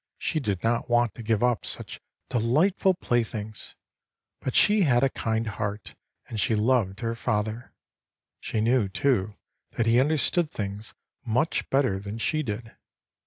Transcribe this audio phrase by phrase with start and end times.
[0.17, 3.75] She did not want to give up such delightful playthings.
[4.39, 5.93] But she had a kind heart,
[6.27, 7.71] and she loved her father.
[8.39, 9.35] She knew, too,
[9.77, 12.75] that he understood things much better than she did.